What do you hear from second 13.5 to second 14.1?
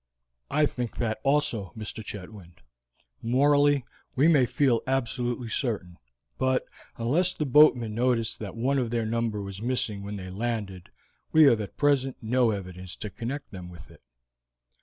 them with it."